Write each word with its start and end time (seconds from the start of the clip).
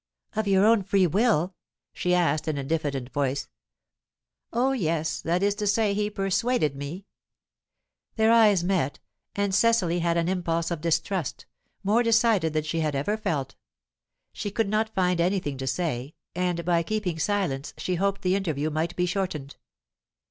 "Of 0.35 0.47
your 0.47 0.65
own 0.65 0.81
free 0.81 1.05
will?" 1.05 1.53
she 1.93 2.15
asked, 2.15 2.47
in 2.47 2.57
a 2.57 2.63
diffident 2.63 3.11
voice. 3.11 3.47
"Oh 4.51 4.71
yes. 4.71 5.21
That 5.21 5.43
is 5.43 5.53
to 5.53 5.67
say, 5.67 5.93
he 5.93 6.09
persuaded 6.09 6.75
me." 6.75 7.05
Their 8.15 8.31
eyes 8.31 8.63
met, 8.63 8.97
and 9.35 9.53
Cecily 9.53 9.99
had 9.99 10.17
an 10.17 10.27
impulse 10.27 10.71
of 10.71 10.81
distrust, 10.81 11.45
more 11.83 12.01
decided 12.01 12.53
than 12.53 12.63
she 12.63 12.79
had 12.79 12.95
ever 12.95 13.15
felt. 13.15 13.53
She 14.33 14.49
could 14.49 14.69
not 14.69 14.89
find 14.95 15.21
anything 15.21 15.59
to 15.59 15.67
say, 15.67 16.15
and 16.33 16.65
by 16.65 16.81
keeping 16.81 17.19
silence 17.19 17.75
she 17.77 17.93
hoped 17.93 18.23
the 18.23 18.33
interview 18.35 18.71
might 18.71 18.95
be 18.95 19.05
shortened. 19.05 19.55